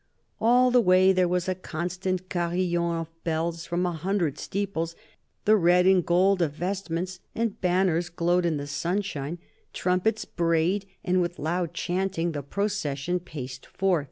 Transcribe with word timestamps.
All 0.39 0.71
the 0.71 0.81
way 0.81 1.13
there 1.13 1.27
was 1.27 1.47
a 1.47 1.53
constant 1.53 2.27
carillon 2.27 3.01
of 3.01 3.23
bells 3.23 3.67
from 3.67 3.85
a 3.85 3.91
hundred 3.91 4.39
steeples; 4.39 4.95
the 5.45 5.55
red 5.55 5.85
and 5.85 6.03
gold 6.03 6.41
of 6.41 6.53
vestments 6.53 7.19
and 7.35 7.61
banners 7.61 8.09
glowed 8.09 8.43
in 8.43 8.57
the 8.57 8.65
sunshine; 8.65 9.37
trumpets 9.73 10.25
brayed; 10.25 10.87
and 11.05 11.21
with 11.21 11.37
loud 11.37 11.75
chanting 11.75 12.31
the 12.31 12.41
procession 12.41 13.19
paced 13.19 13.67
along. 13.79 13.99